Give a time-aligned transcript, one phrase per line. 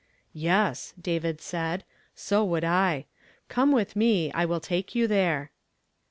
[0.35, 3.05] "•Yes," said David; "so would I.
[3.49, 5.51] Come with me; I will take you there."